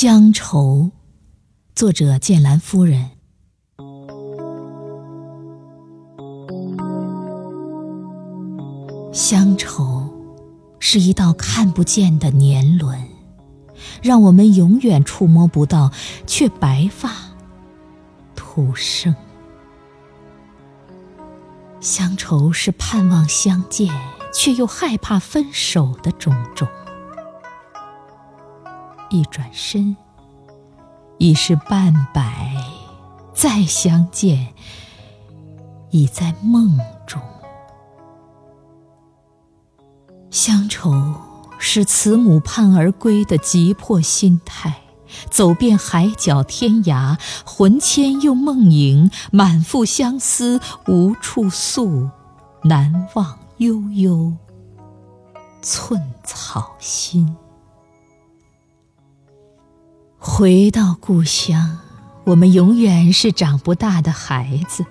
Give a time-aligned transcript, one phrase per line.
[0.00, 0.92] 乡愁，
[1.74, 3.10] 作者剑兰夫人。
[9.12, 10.08] 乡愁
[10.78, 13.08] 是一道看不见的年轮，
[14.00, 15.90] 让我们永远触摸不到，
[16.28, 17.10] 却白发
[18.36, 19.12] 徒生。
[21.80, 23.92] 乡愁是盼望相见，
[24.32, 26.68] 却又害怕分手的种种。
[29.10, 29.96] 一转身，
[31.18, 32.22] 已是半百；
[33.32, 34.48] 再相见，
[35.90, 37.20] 已在梦中。
[40.30, 40.92] 乡愁
[41.58, 44.82] 是慈母盼儿归的急迫心态，
[45.30, 52.10] 走遍海角天涯，魂牵又梦萦，满腹相思无处诉，
[52.62, 54.34] 难忘悠悠
[55.62, 57.34] 寸草心。
[60.38, 61.78] 回到故乡，
[62.22, 64.86] 我们永远是长不大的孩子，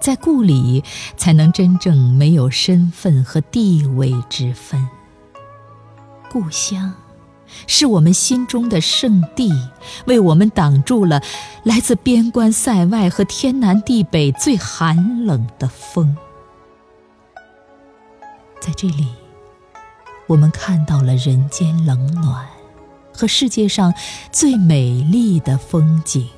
[0.00, 0.84] 在故里
[1.16, 4.88] 才能真正没有身份和地位之分。
[6.30, 6.94] 故乡
[7.66, 9.50] 是我们心中的圣地，
[10.06, 11.20] 为我们挡住了
[11.64, 16.16] 来自边关塞外和天南地北最寒冷的风。
[18.60, 19.08] 在这里，
[20.28, 22.46] 我们看到了人间冷暖。
[23.18, 23.92] 和世界上
[24.30, 26.30] 最美丽的风景，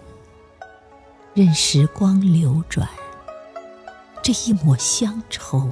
[1.34, 2.89] 任时光流转，
[4.23, 5.70] 这一抹乡愁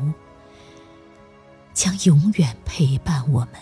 [1.72, 3.52] 将永远陪伴我们，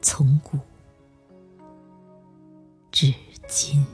[0.00, 0.58] 从古
[2.90, 3.12] 至
[3.46, 3.86] 今。